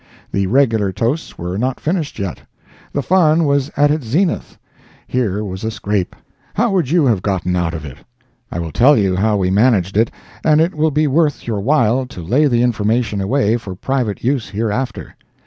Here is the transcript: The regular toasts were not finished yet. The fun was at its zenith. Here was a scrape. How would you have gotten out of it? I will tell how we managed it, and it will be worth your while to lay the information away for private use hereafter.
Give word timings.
The 0.31 0.47
regular 0.47 0.91
toasts 0.91 1.37
were 1.37 1.59
not 1.59 1.79
finished 1.79 2.17
yet. 2.17 2.41
The 2.91 3.03
fun 3.03 3.45
was 3.45 3.69
at 3.77 3.91
its 3.91 4.07
zenith. 4.07 4.57
Here 5.05 5.43
was 5.45 5.63
a 5.63 5.69
scrape. 5.69 6.15
How 6.55 6.71
would 6.71 6.89
you 6.89 7.05
have 7.05 7.21
gotten 7.21 7.55
out 7.55 7.75
of 7.75 7.85
it? 7.85 7.99
I 8.51 8.57
will 8.57 8.71
tell 8.71 8.95
how 9.15 9.37
we 9.37 9.51
managed 9.51 9.95
it, 9.95 10.09
and 10.43 10.59
it 10.59 10.73
will 10.73 10.89
be 10.89 11.05
worth 11.05 11.45
your 11.45 11.59
while 11.59 12.07
to 12.07 12.23
lay 12.23 12.47
the 12.47 12.63
information 12.63 13.21
away 13.21 13.57
for 13.57 13.75
private 13.75 14.23
use 14.23 14.49
hereafter. 14.49 15.15